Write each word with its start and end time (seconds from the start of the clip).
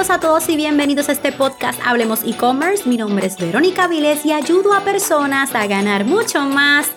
Saludos 0.00 0.16
a 0.16 0.20
todos 0.20 0.48
y 0.48 0.56
bienvenidos 0.56 1.10
a 1.10 1.12
este 1.12 1.30
podcast 1.30 1.78
Hablemos 1.84 2.22
e-commerce. 2.24 2.88
Mi 2.88 2.96
nombre 2.96 3.26
es 3.26 3.36
Verónica 3.36 3.86
Viles 3.86 4.24
y 4.24 4.32
ayudo 4.32 4.72
a 4.72 4.80
personas 4.80 5.54
a 5.54 5.66
ganar 5.66 6.06
mucho 6.06 6.40
más 6.46 6.90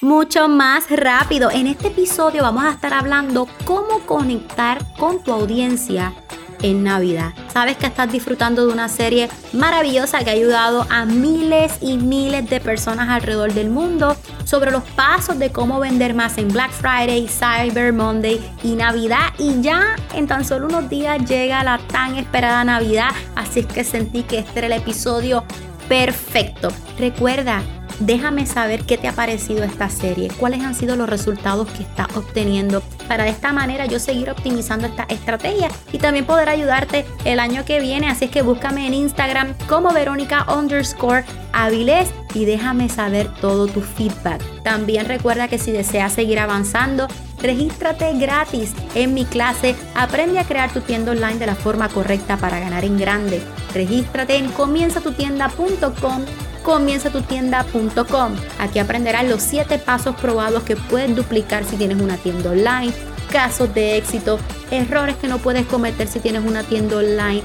mucho 0.00 0.48
más 0.48 0.88
rápido. 0.88 1.50
En 1.50 1.66
este 1.66 1.88
episodio 1.88 2.42
vamos 2.42 2.64
a 2.64 2.70
estar 2.70 2.94
hablando 2.94 3.46
cómo 3.66 4.00
conectar 4.06 4.78
con 4.96 5.22
tu 5.22 5.30
audiencia 5.30 6.14
en 6.62 6.84
Navidad. 6.84 7.32
Sabes 7.52 7.76
que 7.76 7.86
estás 7.86 8.10
disfrutando 8.10 8.66
de 8.66 8.72
una 8.72 8.88
serie 8.88 9.28
maravillosa 9.52 10.20
que 10.20 10.30
ha 10.30 10.34
ayudado 10.34 10.86
a 10.90 11.04
miles 11.04 11.78
y 11.80 11.96
miles 11.96 12.48
de 12.48 12.60
personas 12.60 13.08
alrededor 13.08 13.52
del 13.52 13.70
mundo 13.70 14.16
sobre 14.44 14.70
los 14.70 14.82
pasos 14.82 15.38
de 15.38 15.50
cómo 15.50 15.80
vender 15.80 16.14
más 16.14 16.38
en 16.38 16.48
Black 16.48 16.72
Friday, 16.72 17.28
Cyber 17.28 17.92
Monday 17.92 18.40
y 18.62 18.74
Navidad. 18.74 19.32
Y 19.38 19.60
ya 19.60 19.96
en 20.14 20.26
tan 20.26 20.44
solo 20.44 20.66
unos 20.66 20.88
días 20.88 21.24
llega 21.28 21.62
la 21.64 21.78
tan 21.78 22.16
esperada 22.16 22.64
Navidad, 22.64 23.10
así 23.34 23.60
es 23.60 23.66
que 23.66 23.84
sentí 23.84 24.22
que 24.22 24.38
este 24.38 24.58
era 24.58 24.66
el 24.66 24.72
episodio 24.72 25.44
perfecto. 25.88 26.68
Recuerda 26.98 27.62
Déjame 28.00 28.46
saber 28.46 28.84
qué 28.84 28.96
te 28.96 29.08
ha 29.08 29.12
parecido 29.12 29.64
esta 29.64 29.88
serie, 29.90 30.28
cuáles 30.38 30.62
han 30.62 30.74
sido 30.74 30.94
los 30.94 31.08
resultados 31.08 31.68
que 31.70 31.82
estás 31.82 32.06
obteniendo 32.16 32.80
para 33.08 33.24
de 33.24 33.30
esta 33.30 33.52
manera 33.52 33.86
yo 33.86 33.98
seguir 33.98 34.30
optimizando 34.30 34.86
esta 34.86 35.04
estrategia 35.08 35.68
y 35.92 35.98
también 35.98 36.24
poder 36.24 36.48
ayudarte 36.48 37.04
el 37.24 37.40
año 37.40 37.64
que 37.64 37.80
viene. 37.80 38.08
Así 38.08 38.26
es 38.26 38.30
que 38.30 38.42
búscame 38.42 38.86
en 38.86 38.94
Instagram 38.94 39.54
como 39.68 39.90
Verónica 39.92 40.46
underscore 40.52 41.24
Avilés 41.52 42.08
y 42.34 42.44
déjame 42.44 42.88
saber 42.88 43.32
todo 43.40 43.66
tu 43.66 43.80
feedback. 43.80 44.42
También 44.62 45.06
recuerda 45.06 45.48
que 45.48 45.58
si 45.58 45.72
deseas 45.72 46.12
seguir 46.12 46.38
avanzando, 46.38 47.08
regístrate 47.40 48.12
gratis 48.18 48.74
en 48.94 49.14
mi 49.14 49.24
clase 49.24 49.74
Aprende 49.94 50.38
a 50.38 50.44
crear 50.44 50.72
tu 50.72 50.80
tienda 50.82 51.12
online 51.12 51.38
de 51.38 51.46
la 51.46 51.56
forma 51.56 51.88
correcta 51.88 52.36
para 52.36 52.60
ganar 52.60 52.84
en 52.84 52.98
grande. 52.98 53.42
Regístrate 53.74 54.36
en 54.36 54.50
comienzatutienda.com 54.52 56.24
comienzatutienda.com. 56.68 58.36
Aquí 58.58 58.78
aprenderás 58.78 59.26
los 59.26 59.40
7 59.40 59.78
pasos 59.78 60.14
probados 60.16 60.64
que 60.64 60.76
puedes 60.76 61.16
duplicar 61.16 61.64
si 61.64 61.76
tienes 61.76 61.98
una 61.98 62.18
tienda 62.18 62.50
online, 62.50 62.92
casos 63.32 63.72
de 63.72 63.96
éxito, 63.96 64.38
errores 64.70 65.16
que 65.16 65.28
no 65.28 65.38
puedes 65.38 65.66
cometer 65.66 66.06
si 66.06 66.20
tienes 66.20 66.44
una 66.44 66.62
tienda 66.62 66.98
online, 66.98 67.42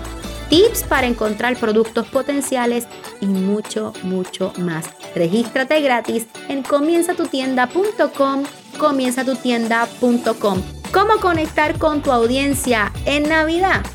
tips 0.50 0.84
para 0.84 1.08
encontrar 1.08 1.56
productos 1.56 2.06
potenciales 2.08 2.86
y 3.22 3.28
mucho, 3.28 3.94
mucho 4.04 4.52
más. 4.58 4.88
Regístrate 5.16 5.80
gratis 5.80 6.28
en 6.50 6.62
comienzatutienda.com, 6.62 8.44
comienzatutienda.com. 8.78 10.62
¿Cómo 10.92 11.22
conectar 11.22 11.80
con 11.80 12.02
tu 12.02 12.12
audiencia 12.12 12.92
en 13.06 13.30
Navidad? 13.30 13.86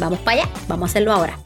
Vamos 0.00 0.18
para 0.18 0.42
allá, 0.42 0.50
vamos 0.66 0.88
a 0.88 0.90
hacerlo 0.90 1.12
ahora. 1.12 1.43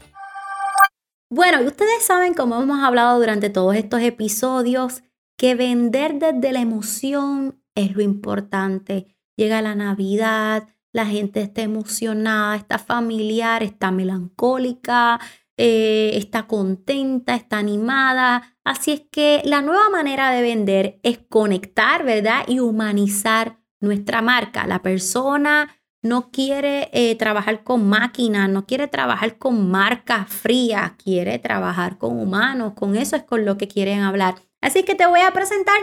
Bueno, 1.31 1.61
y 1.61 1.67
ustedes 1.67 2.03
saben, 2.03 2.33
como 2.33 2.59
hemos 2.59 2.83
hablado 2.83 3.19
durante 3.19 3.51
todos 3.51 3.75
estos 3.75 4.01
episodios, 4.01 5.03
que 5.37 5.53
vender 5.53 6.15
desde 6.15 6.51
la 6.51 6.59
emoción 6.59 7.61
es 7.75 7.95
lo 7.95 8.01
importante. 8.01 9.15
Llega 9.37 9.61
la 9.61 9.75
Navidad, 9.75 10.67
la 10.91 11.05
gente 11.05 11.41
está 11.41 11.61
emocionada, 11.61 12.55
está 12.55 12.79
familiar, 12.79 13.61
está 13.61 13.91
melancólica, 13.91 15.19
eh, 15.55 16.11
está 16.15 16.47
contenta, 16.47 17.35
está 17.35 17.59
animada. 17.59 18.57
Así 18.63 18.91
es 18.91 19.01
que 19.11 19.43
la 19.45 19.61
nueva 19.61 19.89
manera 19.91 20.31
de 20.31 20.41
vender 20.41 20.99
es 21.03 21.19
conectar, 21.19 22.03
¿verdad? 22.03 22.43
Y 22.47 22.59
humanizar 22.59 23.59
nuestra 23.79 24.23
marca. 24.23 24.65
La 24.65 24.81
persona 24.81 25.78
no 26.01 26.31
quiere 26.31 26.89
eh, 26.93 27.15
trabajar 27.15 27.63
con 27.63 27.87
máquinas, 27.87 28.49
no 28.49 28.65
quiere 28.65 28.87
trabajar 28.87 29.37
con 29.37 29.69
marcas 29.69 30.29
frías, 30.29 30.93
quiere 31.03 31.39
trabajar 31.39 31.97
con 31.97 32.17
humanos, 32.19 32.73
con 32.73 32.95
eso 32.95 33.15
es 33.15 33.23
con 33.23 33.45
lo 33.45 33.57
que 33.57 33.67
quieren 33.67 34.01
hablar. 34.01 34.35
Así 34.61 34.83
que 34.83 34.95
te 34.95 35.05
voy 35.05 35.21
a 35.21 35.31
presentar 35.31 35.77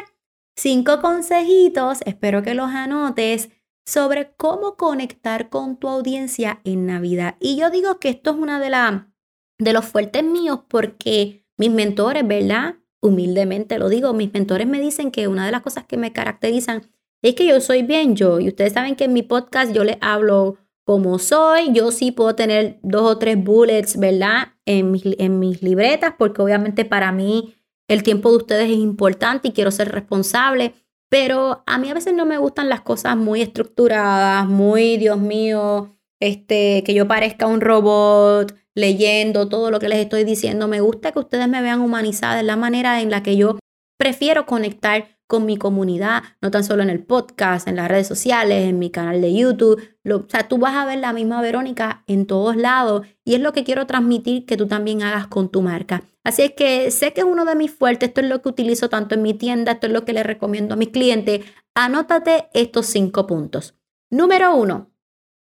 cinco 0.56 1.00
consejitos, 1.00 2.00
espero 2.06 2.42
que 2.42 2.54
los 2.54 2.70
anotes, 2.70 3.50
sobre 3.84 4.32
cómo 4.36 4.76
conectar 4.76 5.48
con 5.48 5.76
tu 5.76 5.88
audiencia 5.88 6.60
en 6.64 6.86
Navidad. 6.86 7.36
Y 7.38 7.56
yo 7.56 7.70
digo 7.70 8.00
que 8.00 8.08
esto 8.08 8.30
es 8.30 8.36
una 8.36 8.58
de, 8.58 8.70
la, 8.70 9.12
de 9.58 9.72
los 9.72 9.84
fuertes 9.84 10.24
míos 10.24 10.60
porque 10.68 11.46
mis 11.56 11.70
mentores, 11.70 12.26
¿verdad? 12.26 12.76
Humildemente 13.00 13.78
lo 13.78 13.88
digo, 13.88 14.12
mis 14.12 14.32
mentores 14.32 14.66
me 14.66 14.80
dicen 14.80 15.10
que 15.10 15.28
una 15.28 15.46
de 15.46 15.52
las 15.52 15.62
cosas 15.62 15.84
que 15.84 15.96
me 15.96 16.12
caracterizan 16.12 16.82
es 17.22 17.34
que 17.34 17.46
yo 17.46 17.60
soy 17.60 17.82
bien 17.82 18.16
yo 18.16 18.40
y 18.40 18.48
ustedes 18.48 18.72
saben 18.72 18.96
que 18.96 19.04
en 19.04 19.12
mi 19.12 19.22
podcast 19.22 19.72
yo 19.72 19.84
les 19.84 19.96
hablo 20.00 20.56
como 20.84 21.18
soy, 21.18 21.72
yo 21.72 21.90
sí 21.90 22.12
puedo 22.12 22.36
tener 22.36 22.78
dos 22.82 23.02
o 23.02 23.18
tres 23.18 23.42
bullets, 23.42 23.98
¿verdad? 23.98 24.52
En 24.66 24.92
mis, 24.92 25.02
en 25.18 25.40
mis 25.40 25.60
libretas, 25.60 26.14
porque 26.16 26.42
obviamente 26.42 26.84
para 26.84 27.10
mí 27.10 27.54
el 27.88 28.02
tiempo 28.02 28.30
de 28.30 28.36
ustedes 28.36 28.70
es 28.70 28.78
importante 28.78 29.48
y 29.48 29.52
quiero 29.52 29.72
ser 29.72 29.90
responsable, 29.90 30.74
pero 31.08 31.64
a 31.66 31.78
mí 31.78 31.90
a 31.90 31.94
veces 31.94 32.14
no 32.14 32.26
me 32.26 32.38
gustan 32.38 32.68
las 32.68 32.82
cosas 32.82 33.16
muy 33.16 33.42
estructuradas, 33.42 34.46
muy, 34.46 34.96
Dios 34.96 35.18
mío, 35.18 35.96
este, 36.20 36.82
que 36.84 36.94
yo 36.94 37.08
parezca 37.08 37.46
un 37.46 37.60
robot 37.60 38.54
leyendo 38.74 39.48
todo 39.48 39.70
lo 39.70 39.80
que 39.80 39.88
les 39.88 39.98
estoy 39.98 40.24
diciendo. 40.24 40.68
Me 40.68 40.80
gusta 40.80 41.12
que 41.12 41.18
ustedes 41.18 41.48
me 41.48 41.62
vean 41.62 41.80
humanizada, 41.80 42.40
es 42.40 42.46
la 42.46 42.56
manera 42.56 43.00
en 43.00 43.10
la 43.10 43.22
que 43.22 43.36
yo 43.36 43.58
prefiero 43.98 44.46
conectar 44.46 45.15
con 45.26 45.44
mi 45.44 45.56
comunidad, 45.56 46.22
no 46.40 46.50
tan 46.50 46.64
solo 46.64 46.82
en 46.82 46.90
el 46.90 47.04
podcast, 47.04 47.66
en 47.68 47.76
las 47.76 47.88
redes 47.88 48.06
sociales, 48.06 48.68
en 48.68 48.78
mi 48.78 48.90
canal 48.90 49.20
de 49.20 49.34
YouTube. 49.34 49.82
o 50.04 50.24
sea, 50.28 50.48
tú 50.48 50.58
vas 50.58 50.74
a 50.74 50.84
ver 50.84 50.98
la 50.98 51.12
misma 51.12 51.40
Verónica 51.40 52.04
en 52.06 52.26
todos 52.26 52.56
lados 52.56 53.06
y 53.24 53.34
es 53.34 53.40
lo 53.40 53.52
que 53.52 53.64
quiero 53.64 53.86
transmitir 53.86 54.46
que 54.46 54.56
tú 54.56 54.66
también 54.66 55.02
hagas 55.02 55.26
con 55.26 55.48
tu 55.48 55.62
marca. 55.62 56.02
Así 56.24 56.42
es 56.42 56.52
que 56.52 56.90
sé 56.90 57.12
que 57.12 57.20
es 57.20 57.26
uno 57.26 57.44
de 57.44 57.54
mis 57.54 57.72
fuertes, 57.72 58.08
esto 58.08 58.20
es 58.20 58.28
lo 58.28 58.42
que 58.42 58.48
utilizo 58.48 58.88
tanto 58.88 59.14
en 59.14 59.22
mi 59.22 59.34
tienda, 59.34 59.72
esto 59.72 59.86
es 59.86 59.92
lo 59.92 60.04
que 60.04 60.12
le 60.12 60.22
recomiendo 60.22 60.74
a 60.74 60.76
mis 60.76 60.88
clientes. 60.88 61.44
Anótate 61.74 62.48
estos 62.52 62.86
cinco 62.86 63.26
puntos. 63.26 63.74
Número 64.10 64.54
uno, 64.54 64.90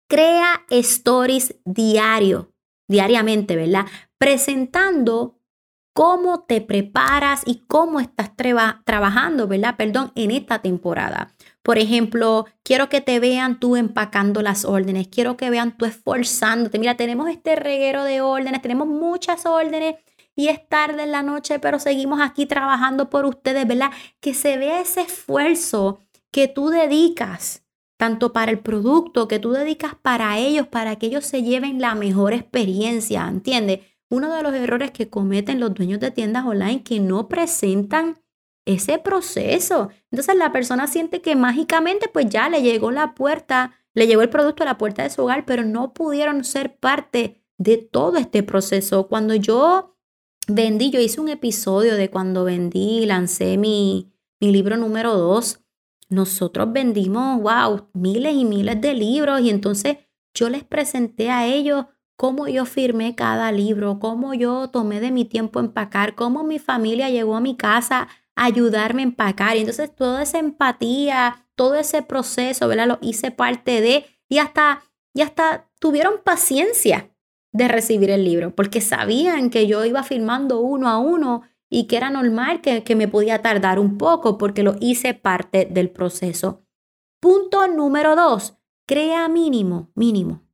crea 0.08 0.64
stories 0.70 1.56
diario, 1.64 2.52
diariamente, 2.88 3.56
¿verdad? 3.56 3.86
Presentando 4.18 5.37
cómo 5.98 6.42
te 6.42 6.60
preparas 6.60 7.42
y 7.44 7.64
cómo 7.66 7.98
estás 7.98 8.30
trabajando, 8.36 9.48
¿verdad? 9.48 9.74
Perdón, 9.76 10.12
en 10.14 10.30
esta 10.30 10.60
temporada. 10.60 11.34
Por 11.64 11.76
ejemplo, 11.76 12.46
quiero 12.62 12.88
que 12.88 13.00
te 13.00 13.18
vean 13.18 13.58
tú 13.58 13.74
empacando 13.74 14.40
las 14.40 14.64
órdenes, 14.64 15.08
quiero 15.08 15.36
que 15.36 15.50
vean 15.50 15.76
tú 15.76 15.86
esforzándote. 15.86 16.78
Mira, 16.78 16.96
tenemos 16.96 17.28
este 17.28 17.56
reguero 17.56 18.04
de 18.04 18.20
órdenes, 18.20 18.62
tenemos 18.62 18.86
muchas 18.86 19.44
órdenes 19.44 19.96
y 20.36 20.46
es 20.46 20.68
tarde 20.68 21.02
en 21.02 21.10
la 21.10 21.24
noche, 21.24 21.58
pero 21.58 21.80
seguimos 21.80 22.20
aquí 22.20 22.46
trabajando 22.46 23.10
por 23.10 23.24
ustedes, 23.24 23.66
¿verdad? 23.66 23.90
Que 24.20 24.34
se 24.34 24.56
vea 24.56 24.82
ese 24.82 25.00
esfuerzo 25.00 25.98
que 26.30 26.46
tú 26.46 26.68
dedicas, 26.68 27.64
tanto 27.96 28.32
para 28.32 28.52
el 28.52 28.60
producto, 28.60 29.26
que 29.26 29.40
tú 29.40 29.50
dedicas 29.50 29.96
para 30.00 30.38
ellos, 30.38 30.68
para 30.68 30.94
que 30.94 31.06
ellos 31.06 31.26
se 31.26 31.42
lleven 31.42 31.80
la 31.80 31.96
mejor 31.96 32.34
experiencia, 32.34 33.26
¿entiendes? 33.26 33.80
Uno 34.10 34.34
de 34.34 34.42
los 34.42 34.54
errores 34.54 34.90
que 34.90 35.08
cometen 35.08 35.60
los 35.60 35.74
dueños 35.74 36.00
de 36.00 36.10
tiendas 36.10 36.46
online 36.46 36.82
que 36.82 37.00
no 37.00 37.28
presentan 37.28 38.20
ese 38.64 38.98
proceso. 38.98 39.90
Entonces 40.10 40.36
la 40.36 40.52
persona 40.52 40.86
siente 40.86 41.22
que 41.22 41.36
mágicamente 41.36 42.08
pues 42.08 42.26
ya 42.28 42.48
le 42.48 42.62
llegó 42.62 42.90
la 42.90 43.14
puerta, 43.14 43.72
le 43.94 44.06
llegó 44.06 44.22
el 44.22 44.28
producto 44.28 44.62
a 44.62 44.66
la 44.66 44.78
puerta 44.78 45.02
de 45.02 45.10
su 45.10 45.22
hogar, 45.22 45.44
pero 45.46 45.64
no 45.64 45.94
pudieron 45.94 46.44
ser 46.44 46.76
parte 46.76 47.42
de 47.56 47.78
todo 47.78 48.18
este 48.18 48.42
proceso. 48.42 49.08
Cuando 49.08 49.34
yo 49.34 49.96
vendí, 50.48 50.90
yo 50.90 51.00
hice 51.00 51.20
un 51.20 51.28
episodio 51.28 51.96
de 51.96 52.10
cuando 52.10 52.44
vendí, 52.44 53.06
lancé 53.06 53.56
mi, 53.56 54.12
mi 54.40 54.52
libro 54.52 54.76
número 54.76 55.16
dos. 55.16 55.60
Nosotros 56.10 56.72
vendimos, 56.72 57.40
wow, 57.42 57.88
miles 57.92 58.34
y 58.34 58.44
miles 58.44 58.80
de 58.80 58.94
libros 58.94 59.40
y 59.40 59.50
entonces 59.50 59.98
yo 60.34 60.48
les 60.48 60.64
presenté 60.64 61.30
a 61.30 61.46
ellos 61.46 61.86
cómo 62.18 62.48
yo 62.48 62.66
firmé 62.66 63.14
cada 63.14 63.52
libro, 63.52 64.00
cómo 64.00 64.34
yo 64.34 64.70
tomé 64.70 64.98
de 64.98 65.12
mi 65.12 65.24
tiempo 65.24 65.60
empacar, 65.60 66.16
cómo 66.16 66.42
mi 66.42 66.58
familia 66.58 67.08
llegó 67.10 67.36
a 67.36 67.40
mi 67.40 67.56
casa 67.56 68.08
a 68.34 68.44
ayudarme 68.44 69.02
a 69.02 69.04
empacar. 69.04 69.56
Y 69.56 69.60
entonces 69.60 69.94
toda 69.94 70.24
esa 70.24 70.40
empatía, 70.40 71.46
todo 71.54 71.76
ese 71.76 72.02
proceso, 72.02 72.66
¿verdad? 72.66 72.88
Lo 72.88 72.98
hice 73.02 73.30
parte 73.30 73.80
de 73.80 74.04
y 74.28 74.38
hasta, 74.38 74.82
y 75.14 75.22
hasta 75.22 75.70
tuvieron 75.78 76.14
paciencia 76.24 77.08
de 77.52 77.68
recibir 77.68 78.10
el 78.10 78.24
libro, 78.24 78.52
porque 78.52 78.80
sabían 78.80 79.48
que 79.48 79.68
yo 79.68 79.84
iba 79.84 80.02
firmando 80.02 80.58
uno 80.58 80.88
a 80.88 80.98
uno 80.98 81.42
y 81.70 81.84
que 81.84 81.98
era 81.98 82.10
normal 82.10 82.60
que, 82.62 82.82
que 82.82 82.96
me 82.96 83.06
podía 83.06 83.42
tardar 83.42 83.78
un 83.78 83.96
poco 83.96 84.38
porque 84.38 84.64
lo 84.64 84.74
hice 84.80 85.14
parte 85.14 85.68
del 85.70 85.90
proceso. 85.90 86.64
Punto 87.20 87.68
número 87.68 88.16
dos, 88.16 88.58
crea 88.86 89.28
mínimo, 89.28 89.92
mínimo 89.94 90.47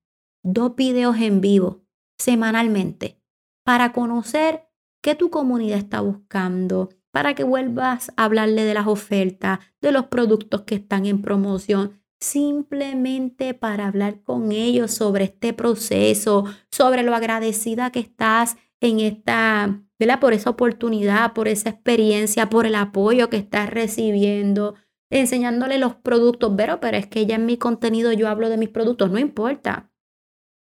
dos 0.45 0.77
videos 0.77 1.17
en 1.19 1.41
vivo 1.41 1.83
semanalmente 2.19 3.21
para 3.65 3.93
conocer 3.93 4.69
qué 5.03 5.15
tu 5.15 5.31
comunidad 5.31 5.79
está 5.79 6.01
buscando, 6.01 6.91
para 7.11 7.35
que 7.35 7.45
vuelvas 7.45 8.13
a 8.17 8.25
hablarle 8.25 8.65
de 8.65 8.75
las 8.75 8.87
ofertas, 8.87 9.59
de 9.81 9.91
los 9.93 10.07
productos 10.07 10.63
que 10.63 10.77
están 10.77 11.07
en 11.07 11.23
promoción. 11.23 12.01
simplemente 12.21 13.53
para 13.53 13.87
hablar 13.87 14.23
con 14.23 14.51
ellos 14.53 14.93
sobre 14.93 15.25
este 15.25 15.53
proceso, 15.53 16.45
sobre 16.71 17.03
lo 17.03 17.15
agradecida 17.15 17.91
que 17.91 18.01
estás 18.01 18.57
en 18.81 19.01
esta, 19.01 19.83
¿verdad? 19.99 20.21
Por 20.21 20.33
esa 20.33 20.51
oportunidad, 20.51 21.35
por 21.35 21.49
esa 21.49 21.69
experiencia, 21.71 22.49
por 22.49 22.67
el 22.67 22.77
apoyo 22.77 23.29
que 23.29 23.37
estás 23.37 23.69
recibiendo, 23.69 24.75
enseñándole 25.11 25.79
los 25.79 25.97
productos, 25.97 26.55
pero, 26.57 26.81
pero 26.81 26.97
es 26.97 27.07
que 27.07 27.27
ya 27.27 27.35
en 27.37 27.47
mi 27.47 27.59
contenido 27.59 28.13
yo 28.13 28.29
hablo 28.29 28.49
de 28.49 28.57
mis 28.57 28.71
productos, 28.71 29.11
no 29.11 29.19
importa. 29.19 29.91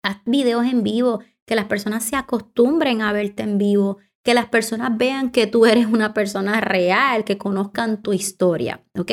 Haz 0.04 0.18
videos 0.26 0.66
en 0.66 0.82
vivo, 0.82 1.20
que 1.46 1.54
las 1.54 1.64
personas 1.64 2.04
se 2.04 2.14
acostumbren 2.14 3.00
a 3.00 3.12
verte 3.12 3.42
en 3.42 3.56
vivo, 3.56 3.96
que 4.22 4.34
las 4.34 4.46
personas 4.46 4.96
vean 4.98 5.30
que 5.30 5.46
tú 5.46 5.64
eres 5.64 5.86
una 5.86 6.12
persona 6.12 6.60
real, 6.60 7.24
que 7.24 7.38
conozcan 7.38 8.02
tu 8.02 8.12
historia, 8.12 8.84
¿ok? 8.98 9.10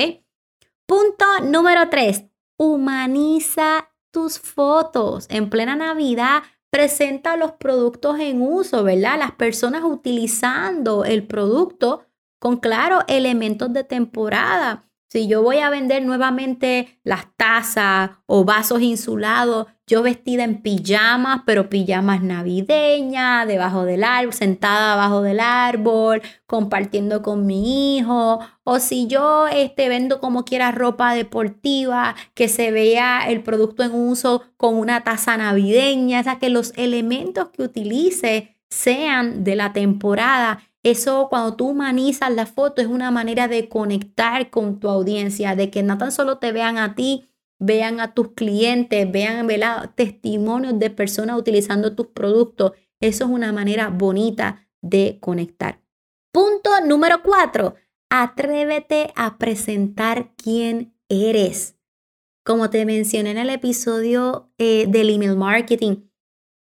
Punto 0.86 1.26
número 1.44 1.90
tres, 1.90 2.26
humaniza 2.60 3.90
tus 4.12 4.38
fotos. 4.38 5.28
En 5.30 5.50
plena 5.50 5.78
Navidad, 5.78 6.44
presenta 6.70 7.38
los 7.38 7.54
productos 7.54 8.20
en 8.20 8.42
uso, 8.42 8.84
¿verdad? 8.84 9.18
Las 9.18 9.32
personas 9.32 9.84
utilizando 9.86 11.06
el 11.06 11.26
producto 11.26 12.06
con, 12.38 12.58
claro, 12.58 13.00
elementos 13.08 13.72
de 13.72 13.86
temporada. 13.86 14.91
Si 15.12 15.28
yo 15.28 15.44
voy 15.44 15.58
a 15.58 15.69
vender 15.69 16.06
nuevamente 16.06 17.02
las 17.04 17.25
tazas 17.36 18.12
o 18.28 18.46
vasos 18.46 18.81
insulados, 18.81 19.68
yo 19.86 20.04
vestida 20.04 20.46
en 20.46 20.62
pijamas, 20.62 21.42
pero 21.46 21.69
pijamas 21.69 22.24
navideñas, 22.24 23.46
debajo 23.46 23.84
del 23.84 24.06
árbol, 24.06 24.31
sentada 24.31 24.94
abajo 24.94 25.22
del 25.22 25.42
árbol, 25.42 26.22
compartiendo 26.46 27.22
con 27.22 27.46
mi 27.46 27.98
hijo. 27.98 28.40
O 28.63 28.80
si 28.80 29.08
yo 29.08 29.50
este, 29.50 29.90
vendo 29.90 30.22
como 30.22 30.46
quiera 30.46 30.72
ropa 30.72 31.13
deportiva, 31.13 32.16
que 32.34 32.48
se 32.48 32.72
vea 32.72 33.25
el 33.28 33.44
producto 33.44 33.84
en 33.84 33.94
uso 33.94 34.44
con 34.56 34.75
una 34.75 35.04
taza 35.04 35.36
navideña, 35.36 36.22
o 36.22 36.24
sea, 36.24 36.40
que 36.40 36.50
los 36.50 36.72
elementos 36.78 37.50
que 37.50 37.63
utilice 37.63 38.56
sean 38.69 39.44
de 39.44 39.58
la 39.58 39.74
temporada 39.74 40.71
eso 40.83 41.28
cuando 41.30 41.56
tú 41.56 41.69
humanizas 41.69 42.31
la 42.31 42.45
foto 42.45 42.81
es 42.81 42.88
una 42.88 43.12
manera 43.12 43.48
de 43.48 43.69
conectar 43.69 44.50
con 44.50 44.80
tu 44.80 44.89
audiencia, 44.89 45.56
de 45.56 45.69
que 45.69 45.83
no 45.83 45.98
tan 45.98 46.12
solo 46.12 46.39
te 46.39 46.51
vean 46.51 46.78
a 46.78 46.95
ti, 46.95 47.30
vean 47.60 48.00
a 48.00 48.13
tus 48.13 48.31
clientes, 48.31 49.12
vean 49.12 49.48
testimonios 49.95 50.80
de 50.80 50.89
personas 50.89 51.38
utilizando 51.38 51.95
tus 51.95 52.07
productos. 52.07 52.72
Eso 53.00 53.25
es 53.25 53.30
una 53.30 53.51
manera 53.54 53.89
bonita 53.89 54.68
de 54.81 55.19
conectar. 55.22 55.81
Punto 56.31 56.72
número 56.84 57.22
cuatro, 57.22 57.75
atrévete 58.10 59.12
a 59.16 59.38
presentar 59.38 60.34
quién 60.36 60.95
eres. 61.10 61.77
Como 62.44 62.72
te 62.72 62.86
mencioné 62.86 63.31
en 63.31 63.38
el 63.38 63.50
episodio 63.51 64.51
eh, 64.57 64.88
del 64.88 65.12
email 65.12 65.36
marketing, 65.36 65.98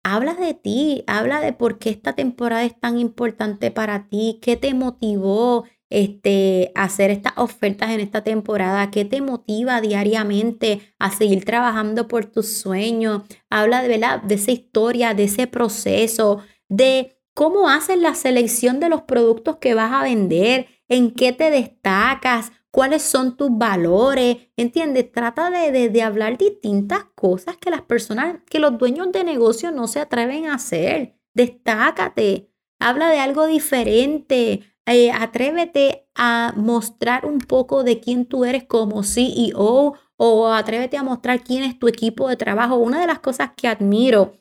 habla 0.03 0.33
de 0.33 0.53
ti, 0.53 1.03
habla 1.07 1.41
de 1.41 1.53
por 1.53 1.79
qué 1.79 1.89
esta 1.89 2.13
temporada 2.13 2.63
es 2.63 2.79
tan 2.79 2.99
importante 2.99 3.71
para 3.71 4.07
ti, 4.07 4.39
qué 4.41 4.57
te 4.57 4.73
motivó 4.73 5.65
este, 5.89 6.71
hacer 6.73 7.11
estas 7.11 7.33
ofertas 7.35 7.91
en 7.91 7.99
esta 7.99 8.23
temporada, 8.23 8.91
qué 8.91 9.05
te 9.05 9.21
motiva 9.21 9.81
diariamente 9.81 10.93
a 10.99 11.11
seguir 11.11 11.43
trabajando 11.43 12.07
por 12.07 12.25
tus 12.25 12.57
sueños, 12.57 13.23
habla 13.49 13.81
de, 13.81 13.89
¿verdad? 13.89 14.21
de 14.21 14.35
esa 14.35 14.51
historia, 14.51 15.13
de 15.13 15.25
ese 15.25 15.47
proceso, 15.47 16.39
de 16.69 17.17
cómo 17.33 17.69
haces 17.69 17.97
la 17.97 18.15
selección 18.15 18.79
de 18.79 18.89
los 18.89 19.01
productos 19.03 19.57
que 19.57 19.73
vas 19.73 19.91
a 19.91 20.03
vender, 20.03 20.67
en 20.87 21.11
qué 21.11 21.31
te 21.33 21.49
destacas, 21.51 22.51
cuáles 22.71 23.03
son 23.03 23.35
tus 23.35 23.49
valores, 23.51 24.37
¿entiendes? 24.55 25.11
Trata 25.11 25.49
de, 25.49 25.89
de, 25.89 26.01
hablar 26.01 26.37
distintas 26.37 27.03
cosas 27.15 27.57
que 27.57 27.69
las 27.69 27.81
personas, 27.81 28.37
que 28.49 28.59
los 28.59 28.77
dueños 28.77 29.11
de 29.11 29.23
negocio 29.23 29.71
no 29.71 29.87
se 29.87 29.99
atreven 29.99 30.47
a 30.47 30.55
hacer. 30.55 31.19
Destácate, 31.33 32.49
habla 32.79 33.09
de 33.09 33.19
algo 33.19 33.45
diferente, 33.45 34.63
eh, 34.85 35.11
atrévete 35.11 36.07
a 36.15 36.53
mostrar 36.55 37.25
un 37.25 37.39
poco 37.39 37.83
de 37.83 37.99
quién 37.99 38.25
tú 38.25 38.45
eres 38.45 38.63
como 38.63 39.03
CEO 39.03 39.95
o 40.17 40.47
atrévete 40.47 40.97
a 40.97 41.03
mostrar 41.03 41.43
quién 41.43 41.63
es 41.63 41.77
tu 41.77 41.87
equipo 41.87 42.27
de 42.27 42.37
trabajo. 42.37 42.75
Una 42.75 42.99
de 42.99 43.07
las 43.07 43.19
cosas 43.19 43.51
que 43.55 43.67
admiro 43.67 44.33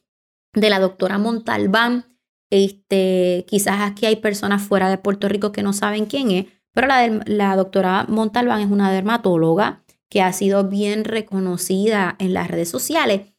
de 0.54 0.70
la 0.70 0.80
doctora 0.80 1.18
Montalbán, 1.18 2.06
este, 2.50 3.44
quizás 3.48 3.80
aquí 3.80 4.06
hay 4.06 4.16
personas 4.16 4.62
fuera 4.62 4.88
de 4.88 4.98
Puerto 4.98 5.28
Rico 5.28 5.52
que 5.52 5.62
no 5.62 5.72
saben 5.72 6.06
quién 6.06 6.30
es, 6.30 6.46
pero 6.72 6.88
la, 7.26 7.56
doctora 7.56 8.06
Montalbán 8.08 8.60
es 8.60 8.70
una 8.70 8.92
dermatóloga 8.92 9.84
que 10.08 10.22
ha 10.22 10.32
sido 10.32 10.68
bien 10.68 11.04
reconocida 11.04 12.16
en 12.18 12.34
las 12.34 12.48
redes 12.48 12.68
sociales. 12.68 13.32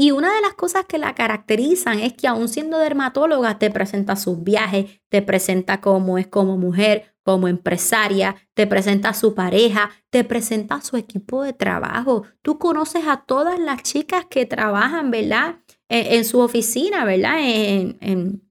Y 0.00 0.12
una 0.12 0.32
de 0.32 0.40
las 0.40 0.54
cosas 0.54 0.84
que 0.86 0.98
la 0.98 1.14
caracterizan 1.14 1.98
es 1.98 2.12
que 2.12 2.28
aún 2.28 2.48
siendo 2.48 2.78
dermatóloga 2.78 3.58
te 3.58 3.70
presenta 3.70 4.14
sus 4.14 4.44
viajes, 4.44 5.00
te 5.08 5.22
presenta 5.22 5.80
cómo 5.80 6.18
es 6.18 6.28
como 6.28 6.56
mujer, 6.56 7.16
como 7.24 7.48
empresaria, 7.48 8.36
te 8.54 8.66
presenta 8.66 9.12
su 9.12 9.34
pareja, 9.34 9.90
te 10.10 10.22
presenta 10.22 10.80
su 10.82 10.96
equipo 10.96 11.42
de 11.42 11.52
trabajo. 11.52 12.22
Tú 12.42 12.58
conoces 12.58 13.06
a 13.08 13.24
todas 13.26 13.58
las 13.58 13.82
chicas 13.82 14.24
que 14.30 14.46
trabajan, 14.46 15.10
¿verdad? 15.10 15.56
En, 15.88 16.24
su 16.24 16.38
oficina, 16.38 17.04
¿verdad? 17.04 17.38
en, 17.40 18.47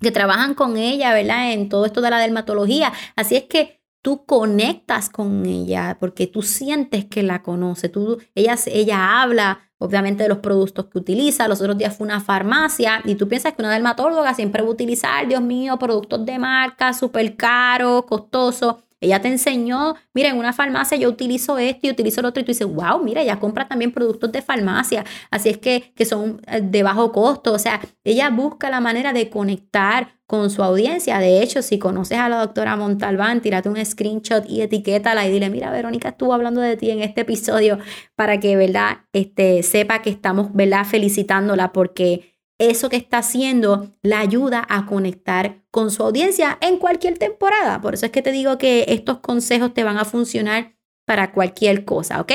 que 0.00 0.10
trabajan 0.10 0.54
con 0.54 0.76
ella, 0.76 1.14
¿verdad? 1.14 1.52
En 1.52 1.68
todo 1.68 1.86
esto 1.86 2.00
de 2.00 2.10
la 2.10 2.18
dermatología. 2.18 2.92
Así 3.16 3.36
es 3.36 3.44
que 3.44 3.80
tú 4.02 4.26
conectas 4.26 5.08
con 5.08 5.46
ella 5.46 5.96
porque 5.98 6.26
tú 6.26 6.42
sientes 6.42 7.06
que 7.06 7.22
la 7.22 7.42
conoce. 7.42 7.88
Tú, 7.88 8.18
ella, 8.34 8.54
ella 8.66 9.22
habla, 9.22 9.60
obviamente, 9.78 10.24
de 10.24 10.28
los 10.28 10.38
productos 10.38 10.86
que 10.86 10.98
utiliza. 10.98 11.48
Los 11.48 11.62
otros 11.62 11.78
días 11.78 11.96
fue 11.96 12.04
una 12.04 12.20
farmacia 12.20 13.00
y 13.04 13.14
tú 13.14 13.28
piensas 13.28 13.54
que 13.54 13.62
una 13.62 13.72
dermatóloga 13.72 14.34
siempre 14.34 14.62
va 14.62 14.68
a 14.68 14.72
utilizar, 14.72 15.26
Dios 15.26 15.40
mío, 15.40 15.78
productos 15.78 16.26
de 16.26 16.38
marca 16.38 16.92
súper 16.92 17.34
caros, 17.36 18.04
costosos. 18.04 18.83
Ella 19.00 19.20
te 19.20 19.28
enseñó, 19.28 19.94
mira, 20.14 20.30
en 20.30 20.38
una 20.38 20.52
farmacia 20.52 20.96
yo 20.96 21.08
utilizo 21.08 21.58
esto 21.58 21.86
y 21.86 21.90
utilizo 21.90 22.22
lo 22.22 22.28
otro 22.28 22.40
y 22.40 22.44
tú 22.44 22.52
dices, 22.52 22.66
wow, 22.66 23.02
mira, 23.02 23.22
ella 23.22 23.38
compra 23.38 23.68
también 23.68 23.92
productos 23.92 24.32
de 24.32 24.42
farmacia, 24.42 25.04
así 25.30 25.50
es 25.50 25.58
que, 25.58 25.92
que 25.94 26.04
son 26.04 26.40
eh, 26.46 26.60
de 26.62 26.82
bajo 26.82 27.12
costo, 27.12 27.52
o 27.52 27.58
sea, 27.58 27.80
ella 28.04 28.30
busca 28.30 28.70
la 28.70 28.80
manera 28.80 29.12
de 29.12 29.28
conectar 29.30 30.14
con 30.26 30.50
su 30.50 30.62
audiencia. 30.62 31.18
De 31.18 31.42
hecho, 31.42 31.62
si 31.62 31.78
conoces 31.78 32.18
a 32.18 32.28
la 32.28 32.38
doctora 32.40 32.76
Montalbán, 32.76 33.40
tírate 33.40 33.68
un 33.68 33.84
screenshot 33.84 34.48
y 34.48 34.62
etiquétala 34.62 35.26
y 35.26 35.32
dile, 35.32 35.50
mira, 35.50 35.70
Verónica 35.70 36.10
estuvo 36.10 36.32
hablando 36.32 36.60
de 36.60 36.76
ti 36.76 36.90
en 36.90 37.02
este 37.02 37.22
episodio 37.22 37.78
para 38.14 38.40
que, 38.40 38.56
¿verdad? 38.56 38.98
Este, 39.12 39.62
sepa 39.62 40.02
que 40.02 40.10
estamos, 40.10 40.52
¿verdad? 40.54 40.84
Felicitándola 40.86 41.72
porque 41.72 42.33
eso 42.58 42.88
que 42.88 42.96
está 42.96 43.18
haciendo 43.18 43.92
la 44.02 44.20
ayuda 44.20 44.64
a 44.68 44.86
conectar 44.86 45.64
con 45.70 45.90
su 45.90 46.02
audiencia 46.02 46.56
en 46.60 46.78
cualquier 46.78 47.18
temporada. 47.18 47.80
Por 47.80 47.94
eso 47.94 48.06
es 48.06 48.12
que 48.12 48.22
te 48.22 48.32
digo 48.32 48.58
que 48.58 48.84
estos 48.88 49.18
consejos 49.18 49.74
te 49.74 49.84
van 49.84 49.98
a 49.98 50.04
funcionar 50.04 50.76
para 51.06 51.32
cualquier 51.32 51.84
cosa, 51.84 52.20
¿ok? 52.20 52.32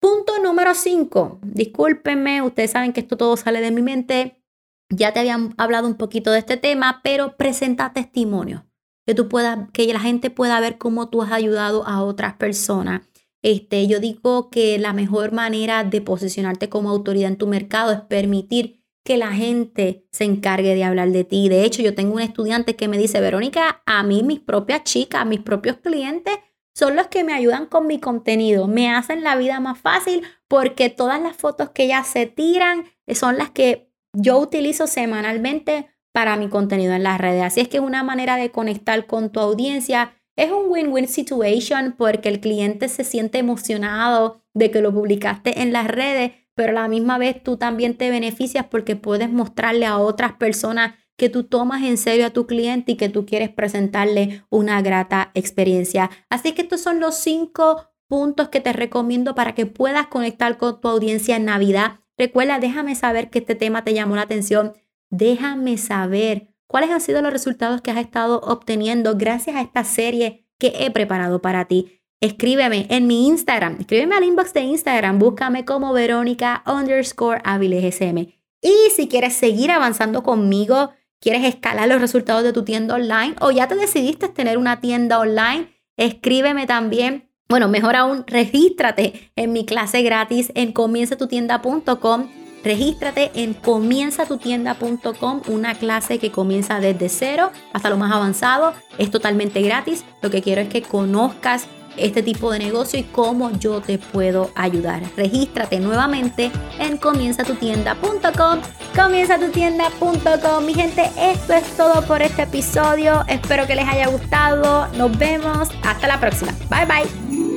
Punto 0.00 0.38
número 0.42 0.74
5. 0.74 1.40
Discúlpenme, 1.42 2.42
ustedes 2.42 2.70
saben 2.70 2.92
que 2.92 3.00
esto 3.00 3.16
todo 3.16 3.36
sale 3.36 3.60
de 3.60 3.70
mi 3.70 3.82
mente. 3.82 4.44
Ya 4.90 5.12
te 5.12 5.20
habían 5.20 5.54
hablado 5.58 5.88
un 5.88 5.96
poquito 5.96 6.30
de 6.30 6.38
este 6.38 6.56
tema, 6.56 7.00
pero 7.02 7.36
presenta 7.36 7.92
testimonios. 7.92 8.62
Que, 9.06 9.14
tú 9.14 9.28
puedas, 9.28 9.70
que 9.72 9.92
la 9.92 10.00
gente 10.00 10.30
pueda 10.30 10.60
ver 10.60 10.78
cómo 10.78 11.08
tú 11.08 11.22
has 11.22 11.32
ayudado 11.32 11.86
a 11.86 12.02
otras 12.02 12.34
personas. 12.34 13.02
Este, 13.42 13.86
yo 13.86 14.00
digo 14.00 14.50
que 14.50 14.78
la 14.78 14.92
mejor 14.92 15.32
manera 15.32 15.82
de 15.84 16.00
posicionarte 16.00 16.68
como 16.68 16.90
autoridad 16.90 17.30
en 17.30 17.38
tu 17.38 17.46
mercado 17.46 17.92
es 17.92 18.00
permitir 18.02 18.77
que 19.08 19.16
la 19.16 19.32
gente 19.32 20.04
se 20.12 20.24
encargue 20.24 20.74
de 20.74 20.84
hablar 20.84 21.08
de 21.08 21.24
ti. 21.24 21.48
De 21.48 21.64
hecho, 21.64 21.80
yo 21.80 21.94
tengo 21.94 22.12
un 22.12 22.20
estudiante 22.20 22.76
que 22.76 22.88
me 22.88 22.98
dice, 22.98 23.22
Verónica, 23.22 23.82
a 23.86 24.02
mí 24.02 24.22
mis 24.22 24.38
propias 24.38 24.84
chicas, 24.84 25.24
mis 25.24 25.40
propios 25.40 25.78
clientes 25.78 26.34
son 26.74 26.94
los 26.94 27.06
que 27.06 27.24
me 27.24 27.32
ayudan 27.32 27.64
con 27.64 27.86
mi 27.86 28.00
contenido, 28.00 28.68
me 28.68 28.90
hacen 28.94 29.24
la 29.24 29.34
vida 29.36 29.60
más 29.60 29.78
fácil 29.78 30.24
porque 30.46 30.90
todas 30.90 31.22
las 31.22 31.38
fotos 31.38 31.70
que 31.70 31.84
ellas 31.84 32.06
se 32.06 32.26
tiran 32.26 32.84
son 33.14 33.38
las 33.38 33.48
que 33.48 33.90
yo 34.12 34.36
utilizo 34.36 34.86
semanalmente 34.86 35.88
para 36.12 36.36
mi 36.36 36.50
contenido 36.50 36.92
en 36.92 37.02
las 37.02 37.18
redes. 37.18 37.44
Así 37.44 37.60
es 37.60 37.68
que 37.68 37.80
una 37.80 38.02
manera 38.02 38.36
de 38.36 38.50
conectar 38.50 39.06
con 39.06 39.32
tu 39.32 39.40
audiencia. 39.40 40.12
Es 40.36 40.50
un 40.50 40.66
win-win 40.68 41.08
situation 41.08 41.94
porque 41.96 42.28
el 42.28 42.40
cliente 42.40 42.90
se 42.90 43.04
siente 43.04 43.38
emocionado 43.38 44.44
de 44.52 44.70
que 44.70 44.82
lo 44.82 44.92
publicaste 44.92 45.62
en 45.62 45.72
las 45.72 45.88
redes, 45.88 46.32
pero 46.58 46.70
a 46.70 46.82
la 46.82 46.88
misma 46.88 47.18
vez 47.18 47.40
tú 47.40 47.56
también 47.56 47.96
te 47.96 48.10
beneficias 48.10 48.66
porque 48.68 48.96
puedes 48.96 49.30
mostrarle 49.30 49.86
a 49.86 49.98
otras 49.98 50.32
personas 50.32 50.96
que 51.16 51.28
tú 51.28 51.44
tomas 51.44 51.84
en 51.84 51.96
serio 51.96 52.26
a 52.26 52.30
tu 52.30 52.48
cliente 52.48 52.90
y 52.92 52.96
que 52.96 53.08
tú 53.08 53.26
quieres 53.26 53.48
presentarle 53.48 54.42
una 54.50 54.82
grata 54.82 55.30
experiencia. 55.34 56.10
Así 56.28 56.54
que 56.54 56.62
estos 56.62 56.80
son 56.80 56.98
los 56.98 57.14
cinco 57.14 57.88
puntos 58.08 58.48
que 58.48 58.58
te 58.60 58.72
recomiendo 58.72 59.36
para 59.36 59.54
que 59.54 59.66
puedas 59.66 60.08
conectar 60.08 60.58
con 60.58 60.80
tu 60.80 60.88
audiencia 60.88 61.36
en 61.36 61.44
Navidad. 61.44 62.00
Recuerda, 62.16 62.58
déjame 62.58 62.96
saber 62.96 63.30
que 63.30 63.38
este 63.38 63.54
tema 63.54 63.84
te 63.84 63.94
llamó 63.94 64.16
la 64.16 64.22
atención. 64.22 64.72
Déjame 65.10 65.78
saber 65.78 66.56
cuáles 66.66 66.90
han 66.90 67.00
sido 67.00 67.22
los 67.22 67.32
resultados 67.32 67.82
que 67.82 67.92
has 67.92 67.98
estado 67.98 68.40
obteniendo 68.40 69.14
gracias 69.16 69.54
a 69.54 69.60
esta 69.60 69.84
serie 69.84 70.48
que 70.58 70.72
he 70.80 70.90
preparado 70.90 71.40
para 71.40 71.66
ti. 71.66 71.97
Escríbeme 72.20 72.86
en 72.90 73.06
mi 73.06 73.28
Instagram, 73.28 73.76
escríbeme 73.80 74.16
al 74.16 74.24
inbox 74.24 74.52
de 74.52 74.62
Instagram, 74.62 75.18
búscame 75.18 75.64
como 75.64 75.92
Verónica 75.92 76.62
underscore 76.66 77.42
SM. 77.44 78.34
Y 78.60 78.74
si 78.94 79.08
quieres 79.08 79.34
seguir 79.34 79.70
avanzando 79.70 80.22
conmigo, 80.22 80.90
quieres 81.20 81.44
escalar 81.44 81.88
los 81.88 82.00
resultados 82.00 82.42
de 82.42 82.52
tu 82.52 82.64
tienda 82.64 82.94
online 82.94 83.34
o 83.40 83.50
ya 83.50 83.68
te 83.68 83.76
decidiste 83.76 84.28
tener 84.28 84.58
una 84.58 84.80
tienda 84.80 85.20
online, 85.20 85.68
escríbeme 85.96 86.66
también. 86.66 87.30
Bueno, 87.48 87.68
mejor 87.68 87.96
aún, 87.96 88.24
regístrate 88.26 89.30
en 89.36 89.52
mi 89.52 89.64
clase 89.64 90.02
gratis 90.02 90.52
en 90.54 90.72
comienzatutienda.com. 90.72 92.28
Regístrate 92.64 93.30
en 93.34 93.54
comienzatutienda.com, 93.54 95.42
una 95.46 95.74
clase 95.76 96.18
que 96.18 96.32
comienza 96.32 96.80
desde 96.80 97.08
cero 97.08 97.52
hasta 97.72 97.88
lo 97.88 97.96
más 97.96 98.12
avanzado. 98.12 98.74
Es 98.98 99.10
totalmente 99.10 99.62
gratis. 99.62 100.04
Lo 100.20 100.30
que 100.30 100.42
quiero 100.42 100.60
es 100.60 100.68
que 100.68 100.82
conozcas 100.82 101.68
este 101.96 102.22
tipo 102.22 102.52
de 102.52 102.58
negocio 102.58 102.98
y 102.98 103.04
cómo 103.04 103.50
yo 103.58 103.80
te 103.80 103.98
puedo 103.98 104.50
ayudar. 104.54 105.02
Regístrate 105.16 105.80
nuevamente 105.80 106.50
en 106.78 106.96
comienzatutienda.com. 106.96 108.60
Comienzatutienda.com. 108.94 110.64
Mi 110.64 110.74
gente, 110.74 111.10
esto 111.18 111.54
es 111.54 111.64
todo 111.76 112.02
por 112.06 112.22
este 112.22 112.42
episodio. 112.42 113.24
Espero 113.28 113.66
que 113.66 113.74
les 113.74 113.88
haya 113.88 114.08
gustado. 114.08 114.88
Nos 114.96 115.16
vemos. 115.18 115.68
Hasta 115.82 116.06
la 116.06 116.20
próxima. 116.20 116.52
Bye 116.70 116.86
bye. 116.86 117.47